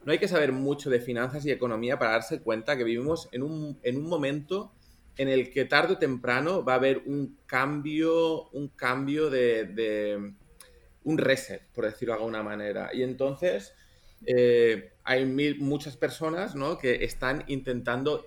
[0.07, 3.43] no hay que saber mucho de finanzas y economía para darse cuenta que vivimos en
[3.43, 4.73] un, en un momento
[5.19, 10.33] en el que tarde o temprano va a haber un cambio, un cambio de,
[11.05, 12.91] un reset, por decirlo de alguna manera.
[12.93, 13.75] Y entonces
[14.25, 15.27] eh, hay
[15.59, 16.79] muchas personas ¿no?
[16.79, 18.27] que están intentando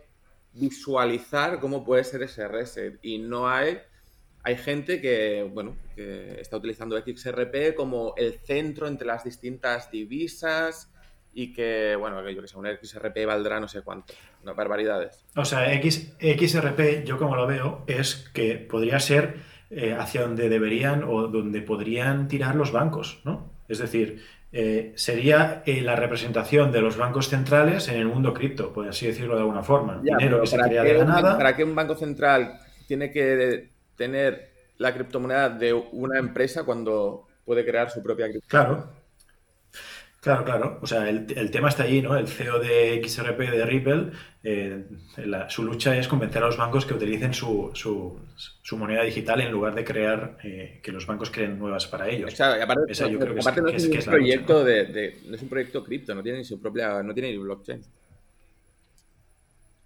[0.53, 3.79] visualizar cómo puede ser ese reset y no hay
[4.43, 10.91] hay gente que, bueno, que está utilizando XRP como el centro entre las distintas divisas,
[11.33, 15.25] y que, bueno, yo que sé, un XRP valdrá no sé cuánto, unas barbaridades.
[15.35, 19.37] O sea, X, XRP, yo como lo veo, es que podría ser
[19.69, 23.51] eh, hacia donde deberían o donde podrían tirar los bancos, ¿no?
[23.67, 28.73] Es decir, eh, sería eh, la representación de los bancos centrales en el mundo cripto,
[28.73, 30.01] por así decirlo de alguna forma.
[30.03, 31.37] Dinero que se crea de la nada.
[31.37, 37.65] ¿Para qué un banco central tiene que tener la criptomoneda de una empresa cuando puede
[37.65, 38.67] crear su propia criptomoneda?
[38.67, 39.00] Claro.
[40.21, 40.79] Claro, claro.
[40.83, 42.15] O sea, el, tema está allí, ¿no?
[42.15, 44.11] El CEO de XRP de Ripple,
[44.43, 44.85] eh,
[45.49, 49.73] su lucha es convencer a los bancos que utilicen su, su, moneda digital en lugar
[49.73, 52.35] de crear, eh, que los bancos creen nuevas para ellos.
[52.35, 52.91] Claro, y aparte, no,
[53.67, 57.15] es, un proyecto de, no es un proyecto cripto, no tiene ni su propia, no
[57.15, 57.81] tiene ni blockchain.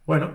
[0.06, 0.34] Bueno,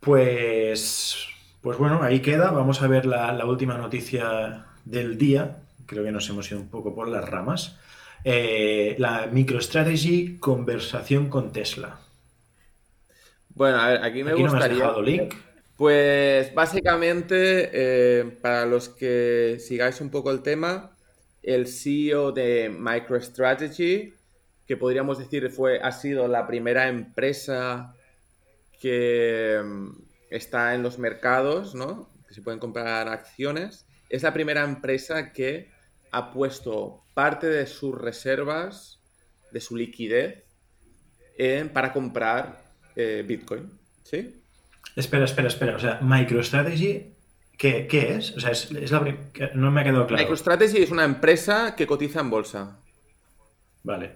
[0.00, 1.28] pues,
[1.60, 2.52] pues bueno, ahí queda.
[2.52, 5.58] Vamos a ver la, la última noticia del día.
[5.84, 7.78] Creo que nos hemos ido un poco por las ramas.
[8.28, 12.00] Eh, la MicroStrategy conversación con Tesla.
[13.50, 14.92] Bueno, a ver, aquí me gustaría.
[15.00, 15.32] link.
[15.76, 20.90] Pues básicamente, eh, para los que sigáis un poco el tema,
[21.40, 24.14] el CEO de MicroStrategy,
[24.66, 27.94] que podríamos decir fue, ha sido la primera empresa
[28.80, 29.90] que mm,
[30.30, 32.10] está en los mercados, ¿no?
[32.26, 33.86] Que se pueden comprar acciones.
[34.10, 35.70] Es la primera empresa que
[36.10, 39.00] ha puesto parte de sus reservas,
[39.50, 40.44] de su liquidez,
[41.72, 42.62] para comprar
[42.94, 43.70] eh, Bitcoin.
[44.02, 44.42] ¿Sí?
[44.94, 45.76] Espera, espera, espera.
[45.76, 47.14] O sea, MicroStrategy,
[47.56, 48.36] ¿qué, es?
[48.36, 49.16] O sea, es, la
[49.54, 50.22] no me ha quedado claro.
[50.24, 52.80] MicroStrategy es una empresa que cotiza en bolsa.
[53.82, 54.12] Vale.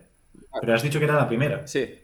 [0.60, 1.66] Pero has dicho que era la primera.
[1.66, 2.00] Sí.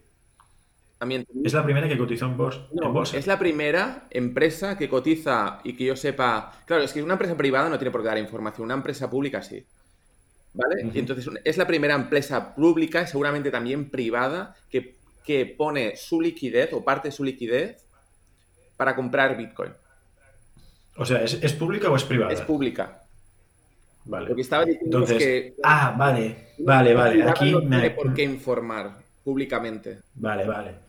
[1.44, 3.18] ¿Es la primera que cotizó en, bolsa?
[3.18, 6.58] Es la primera empresa que cotiza y que yo sepa.
[6.64, 9.42] Claro, es que una empresa privada no tiene por qué dar información, una empresa pública
[9.42, 9.62] sí.
[10.56, 10.90] ¿Vale?
[10.92, 16.20] Y entonces es la primera empresa pública y seguramente también privada que, que pone su
[16.20, 17.84] liquidez o parte de su liquidez
[18.76, 19.72] para comprar Bitcoin.
[20.96, 22.32] O sea, ¿es, pública o es privada?
[22.32, 23.02] Es pública.
[24.06, 24.30] Vale.
[24.30, 25.54] Lo que estaba diciendo Entonces, es que.
[25.62, 27.22] Ah, vale, vale, vale.
[27.22, 27.68] Aquí no me...
[27.68, 29.98] tiene por qué informar públicamente.
[30.14, 30.85] Vale, vale.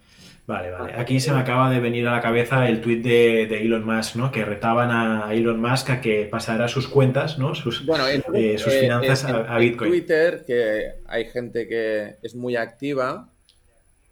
[0.47, 0.93] Vale, vale.
[0.95, 4.31] Aquí se me acaba de venir a la cabeza el tuit de, Elon Musk, ¿no?
[4.31, 7.53] Que retaban a Elon Musk a que pasara sus cuentas, ¿no?
[7.53, 7.85] Sus,
[8.33, 9.91] eh, sus eh, finanzas a, Bitcoin.
[9.91, 13.29] En Twitter, que hay gente que es muy activa,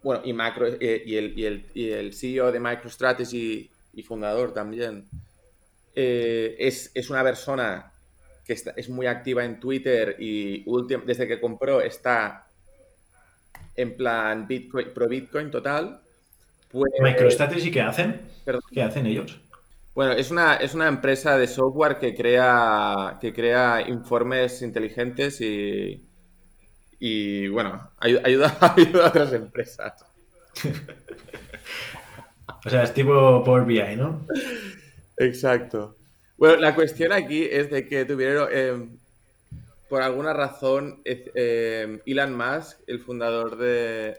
[0.02, 4.52] bueno, y, macro, eh, y, el, y, el, y el CEO de MicroStrategy y fundador
[4.52, 5.06] también,
[5.94, 7.92] es, es, una persona
[8.44, 10.66] que está, es muy activa en Twitter y
[11.06, 12.46] desde que compró está
[13.74, 16.02] en plan Bitcoin, pro Bitcoin total.
[16.70, 18.20] Pues, ¿MicroStrategy qué hacen?
[18.72, 19.40] ¿Qué hacen ellos?
[19.94, 26.06] Bueno, es una, es una empresa de software que crea, que crea informes inteligentes y,
[26.98, 30.04] y bueno, ayuda, ayuda a otras empresas.
[32.66, 34.26] o sea, es tipo Power BI, ¿no?
[35.16, 35.96] Exacto.
[36.36, 38.88] Bueno, la cuestión aquí es de que tuvieron, eh,
[39.88, 44.16] por alguna razón, eh, Elon Musk, el fundador de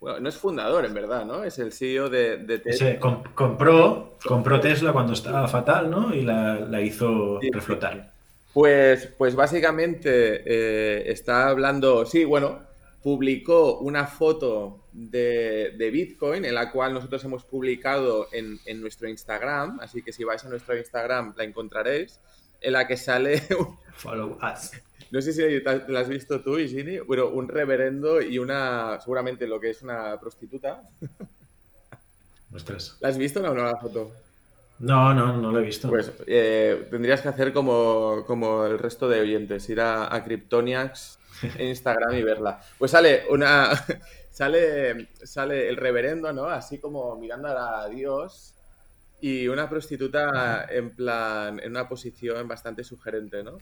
[0.00, 1.44] bueno, no es fundador, en verdad, ¿no?
[1.44, 2.98] Es el CEO de, Tesla.
[3.34, 6.14] compró, compró Tesla cuando estaba fatal, ¿no?
[6.14, 8.12] Y la, hizo reflotar.
[8.54, 12.60] Pues, pues básicamente eh, está hablando, sí, bueno,
[13.02, 19.80] publicó una foto de, Bitcoin en la cual nosotros hemos publicado en, en, nuestro Instagram,
[19.80, 22.20] así que si vais a nuestro Instagram la encontraréis,
[22.60, 23.42] en la que sale...
[23.94, 24.72] Follow us.
[25.10, 29.58] No sé si la has visto tú, Isini, pero un reverendo y una, seguramente lo
[29.58, 30.82] que es una prostituta.
[32.54, 32.96] Ostras.
[33.00, 34.12] ¿La has visto o no, la foto?
[34.80, 35.88] No, no, no la he visto.
[35.88, 41.18] Pues eh, tendrías que hacer como, como, el resto de oyentes, ir a, a Kryptoniacs
[41.42, 42.60] en Instagram y verla.
[42.78, 43.70] Pues sale una.
[44.32, 46.44] Sale, sale el reverendo, ¿no?
[46.44, 48.54] Así como mirando a Dios
[49.20, 53.58] y una prostituta en plan, en una posición bastante sugerente, ¿no?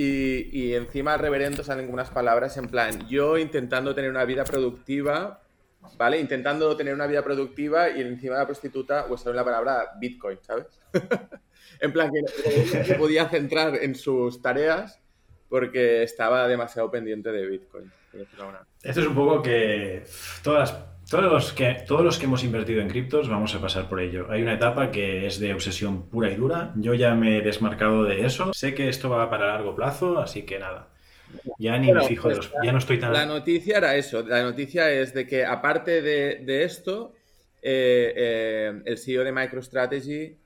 [0.00, 5.42] Y, encima al reverendo salen unas palabras en plan, yo intentando tener una vida productiva,
[5.96, 6.20] ¿vale?
[6.20, 10.66] Intentando tener una vida productiva y encima la prostituta, pues la palabra Bitcoin, ¿sabes?
[11.80, 15.00] en plan que se podía centrar en sus tareas
[15.48, 17.90] porque estaba demasiado pendiente de Bitcoin.
[18.80, 20.04] Esto es un poco que
[20.44, 20.76] todas
[21.08, 24.26] todos los, que, todos los que hemos invertido en criptos vamos a pasar por ello.
[24.30, 26.72] Hay una etapa que es de obsesión pura y dura.
[26.76, 28.52] Yo ya me he desmarcado de eso.
[28.52, 30.90] Sé que esto va para largo plazo, así que nada.
[31.58, 32.64] Ya ni me fijo de pues los.
[32.64, 33.12] Ya no estoy tan.
[33.12, 34.22] La noticia era eso.
[34.22, 37.14] La noticia es de que, aparte de, esto,
[37.62, 40.36] eh, eh, el CEO de MicroStrategy,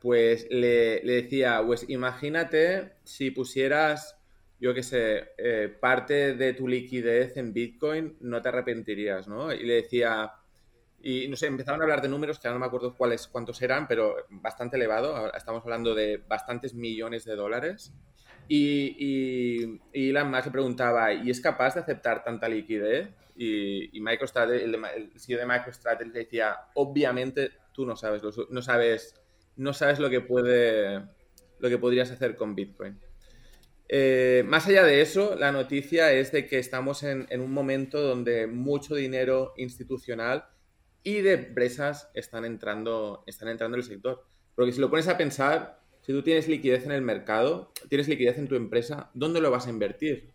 [0.00, 4.16] pues le, le decía: Pues imagínate si pusieras
[4.62, 9.52] yo qué sé, eh, parte de tu liquidez en Bitcoin no te arrepentirías, ¿no?
[9.52, 10.34] Y le decía,
[11.02, 13.60] y no sé, empezaron a hablar de números que ahora no me acuerdo cuáles, cuántos
[13.60, 17.92] eran, pero bastante elevado, estamos hablando de bastantes millones de dólares.
[18.46, 23.10] Y, y, y Elon Musk le preguntaba, ¿y es capaz de aceptar tanta liquidez?
[23.34, 28.62] Y, y MicroStrategy, el, el, CEO de MicroStrategy le decía, obviamente tú no sabes, no
[28.62, 29.20] sabes,
[29.56, 31.04] no sabes lo que puede,
[31.58, 33.00] lo que podrías hacer con Bitcoin.
[33.94, 38.46] Eh, más allá de eso, la noticia es de que estamos en, un momento donde
[38.46, 40.46] mucho dinero institucional
[41.02, 44.24] y de empresas están entrando, están entrando en el sector.
[44.54, 48.38] Porque si lo pones a pensar, si tú tienes liquidez en el mercado, tienes liquidez
[48.38, 50.32] en tu empresa, ¿dónde lo vas a invertir?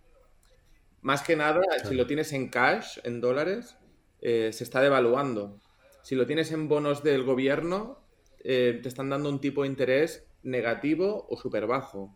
[1.02, 3.76] Más que nada, si lo tienes en cash, en dólares,
[4.22, 5.60] eh, se está devaluando.
[6.04, 8.04] Si lo tienes en bonos del gobierno,
[8.43, 12.15] eh, te están dando un tipo de interés negativo o súper bajo.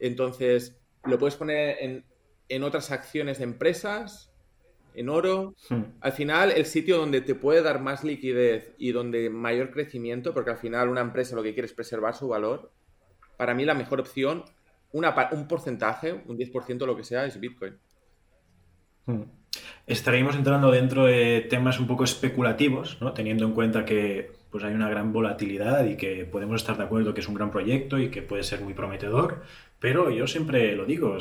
[0.00, 2.04] Entonces, lo puedes poner
[2.48, 4.32] en, otras acciones de empresas,
[4.94, 5.54] en oro.
[5.68, 5.82] Hmm.
[6.00, 10.50] Al final, el sitio donde te puede dar más liquidez y donde mayor crecimiento, porque
[10.50, 12.72] al final una empresa lo que quiere es preservar su valor,
[13.36, 14.44] para mí la mejor opción,
[14.92, 17.78] un porcentaje, un 10% lo que sea, es Bitcoin.
[19.06, 19.22] Hmm.
[19.86, 23.12] Estaríamos entrando dentro de temas un poco especulativos, ¿no?
[23.12, 27.14] teniendo en cuenta que pues hay una gran volatilidad y que podemos estar de acuerdo
[27.14, 29.42] que es un gran proyecto y que puede ser muy prometedor,
[29.78, 31.18] pero yo siempre lo digo,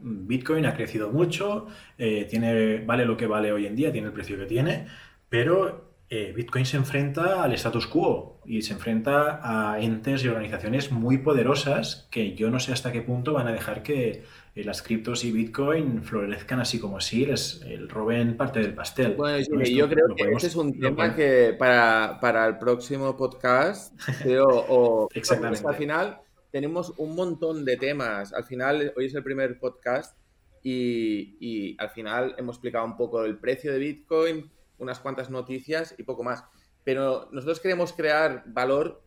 [0.00, 1.66] Bitcoin ha crecido mucho,
[1.98, 4.86] eh, tiene, vale lo que vale hoy en día, tiene el precio que tiene,
[5.28, 10.92] pero eh, Bitcoin se enfrenta al status quo y se enfrenta a entes y organizaciones
[10.92, 14.24] muy poderosas que yo no sé hasta qué punto van a dejar que
[14.54, 19.14] eh, las criptos y Bitcoin florezcan así como si les roben parte del pastel.
[19.14, 25.08] Bueno, yo creo que este es un tema que para, el próximo podcast, creo, o
[25.12, 25.66] Exactamente.
[25.66, 26.20] al final
[26.50, 28.32] tenemos un montón de temas.
[28.32, 30.16] Al final, hoy es el primer podcast
[30.62, 35.94] y, y al final hemos explicado un poco el precio de Bitcoin, unas cuantas noticias
[35.98, 36.44] y poco más.
[36.86, 39.02] Pero nosotros queremos crear valor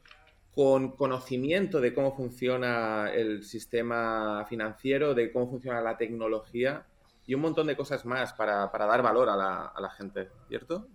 [0.54, 6.86] con conocimiento de cómo funciona el sistema financiero, de cómo funciona la tecnología
[7.26, 10.88] y un montón de cosas más para, dar valor a la, gente, ¿cierto?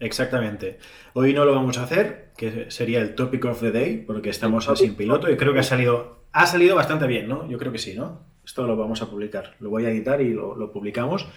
[0.00, 0.80] Exactamente.
[1.12, 4.68] Hoy no lo vamos a hacer, que sería el topic of the day, porque estamos
[4.68, 7.48] así en piloto y creo que ha salido, ha salido bastante bien, ¿no?
[7.48, 8.26] Yo creo que sí, ¿no?
[8.44, 9.54] Esto lo vamos a publicar.
[9.60, 11.28] Lo voy a editar y lo publicamos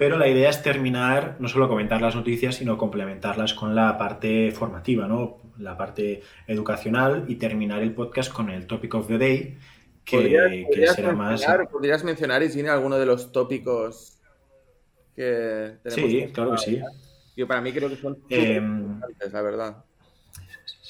[0.00, 4.50] pero la idea es terminar, no solo comentar las noticias, sino complementarlas con la parte
[4.50, 5.42] formativa, ¿no?
[5.58, 9.58] la parte educacional y terminar el podcast con el topic of the day,
[10.02, 11.44] que, será más...
[11.70, 14.18] ¿Podrías mencionar, Isina, alguno de los tópicos
[15.14, 16.10] que tenemos?
[16.10, 16.80] Sí, claro que sí.
[17.36, 19.84] Yo para mí creo que son eh, importantes, la verdad.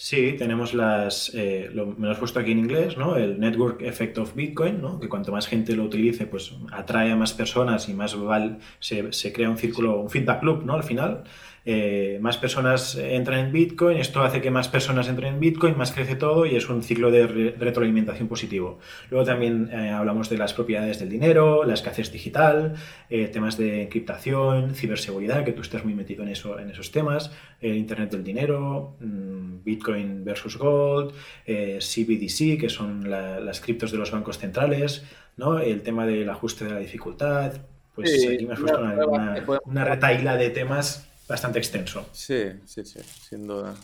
[0.03, 3.17] Sí, tenemos las, eh, lo, me lo has puesto aquí en inglés, ¿no?
[3.17, 4.99] El Network Effect of Bitcoin, ¿no?
[4.99, 9.13] Que cuanto más gente lo utilice, pues atrae a más personas y más val, se,
[9.13, 10.73] se crea un círculo, un feedback loop, ¿no?
[10.73, 11.25] Al final.
[11.67, 15.93] Eh, más personas entran en Bitcoin, esto hace que más personas entren en Bitcoin, más
[15.93, 18.79] crece todo y es un ciclo de, retroalimentación positivo.
[19.11, 22.75] Luego también eh, hablamos de las propiedades del dinero, la escasez digital,
[23.11, 27.31] eh, temas de encriptación, ciberseguridad, que tú estás muy metido en, eso, en esos temas,
[27.61, 31.13] el Internet del dinero, mm, Bitcoin versus Gold,
[31.47, 35.05] CBDC, que son las criptos de los bancos centrales,
[35.37, 35.59] ¿no?
[35.59, 37.53] el tema del ajuste de la dificultad.
[37.95, 39.37] Pues aquí me has puesto una,
[39.67, 42.07] una retaila de temas bastante extenso.
[42.13, 43.75] Sí, sí, sí, sin duda.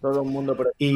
[0.00, 0.94] Todo un mundo por y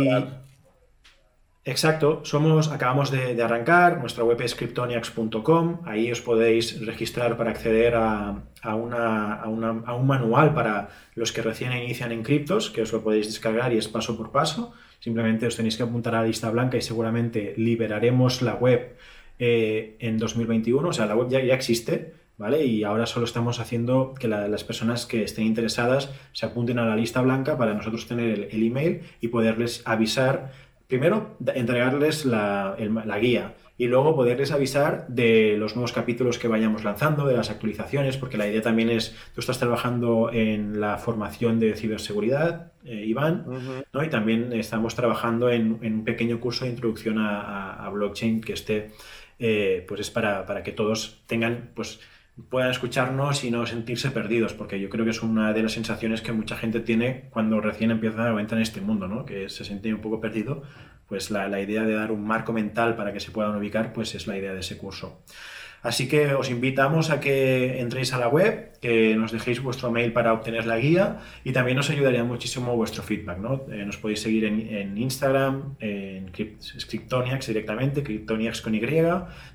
[1.64, 7.94] Exacto, somos, acabamos de, arrancar, nuestra web es cryptoniacs.com, ahí os podéis registrar para acceder
[7.94, 8.42] a,
[8.74, 13.26] una, a, un manual para los que recién inician en criptos, que os lo podéis
[13.26, 14.72] descargar y es paso por paso.
[14.98, 18.96] Simplemente os tenéis que apuntar a la lista blanca y seguramente liberaremos la web
[19.38, 22.64] eh, en 2021, o sea, la web ya, ya existe, ¿vale?
[22.64, 26.96] Y ahora solo estamos haciendo que las personas que estén interesadas se apunten a la
[26.96, 30.52] lista blanca para nosotros tener el, email y poderles avisar,
[30.86, 32.76] primero entregarles la,
[33.20, 38.16] guía y luego poderles avisar de los nuevos capítulos que vayamos lanzando, de las actualizaciones,
[38.16, 43.44] porque la idea también es, tú estás trabajando en la formación de ciberseguridad, eh, Iván,
[43.92, 44.04] ¿no?
[44.04, 48.90] y también estamos trabajando en, un pequeño curso de introducción a, blockchain que esté,
[49.38, 52.00] eh, pues es para, para, que todos tengan, pues,
[52.50, 56.20] puedan escucharnos y no sentirse perdidos, porque yo creo que es una de las sensaciones
[56.20, 59.24] que mucha gente tiene cuando recién empieza a entrar en este mundo, ¿no?
[59.24, 60.62] que se siente un poco perdido,
[61.08, 64.14] pues la, la idea de dar un marco mental para que se puedan ubicar, pues
[64.14, 65.22] es la idea de ese curso.
[65.82, 70.12] Así que os invitamos a que entréis a la web, que nos dejéis vuestro mail
[70.12, 73.38] para obtener la guía y también nos ayudaría muchísimo vuestro feedback.
[73.38, 73.64] ¿no?
[73.70, 78.80] Eh, nos podéis seguir en, Instagram, en Cryptoniacs directamente, Cryptoniacs con Y.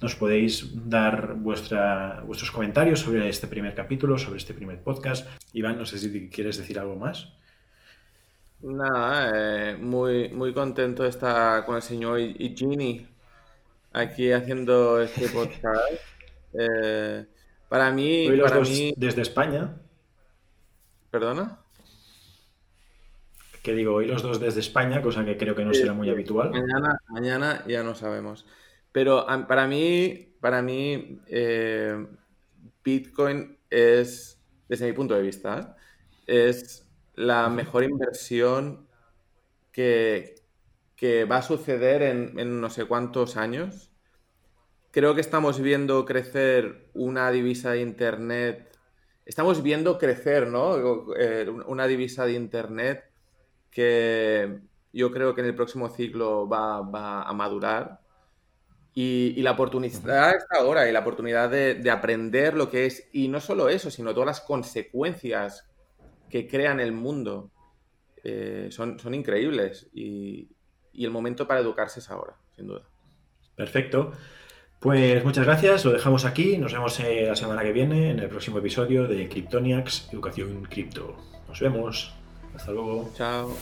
[0.01, 5.27] Nos podéis dar vuestra, vuestros comentarios sobre este primer capítulo, sobre este primer podcast.
[5.53, 7.33] Iván, no sé si quieres decir algo más.
[8.61, 13.05] Nada, eh, muy, muy contento de estar con el señor Igini
[13.91, 16.12] aquí haciendo este podcast.
[16.57, 17.25] Eh,
[17.69, 18.93] para mí, para mí...
[18.97, 19.75] desde España.
[21.09, 21.59] ¿Perdona?
[23.61, 26.51] Que digo, hoy los dos desde España, cosa que creo que no será muy habitual.
[26.51, 28.45] Mañana, mañana ya no sabemos.
[28.91, 32.05] Pero para mí, para mí, eh,
[32.83, 35.77] Bitcoin es, desde mi punto de vista,
[36.27, 36.85] es
[37.15, 38.87] la mejor inversión
[39.71, 40.35] que,
[40.95, 43.92] que va a suceder en, en no sé cuántos años
[44.93, 48.77] creo que estamos viendo crecer una divisa de Internet.
[49.25, 51.15] Estamos viendo crecer, ¿no?
[51.17, 53.03] Eh, una divisa de Internet
[53.71, 54.59] que
[54.93, 58.01] yo creo que en el próximo ciclo va, a madurar.
[58.93, 63.41] Y, la oportunidad está ahora, y la oportunidad de, aprender lo que es, y no
[63.41, 65.67] solo eso, sino todas las consecuencias
[66.29, 67.49] que crean el mundo,
[68.23, 69.89] eh, son, son increíbles.
[69.91, 70.49] Y,
[70.91, 72.83] y el momento para educarse es ahora, sin duda.
[73.55, 74.11] Perfecto.
[74.83, 78.27] Pues muchas gracias, lo dejamos aquí, nos vemos eh, la semana que viene en el
[78.27, 81.15] próximo episodio de Cryptoniacs Educación Cripto.
[81.47, 82.13] Nos vemos,
[82.53, 83.09] hasta luego.
[83.15, 83.55] Chao.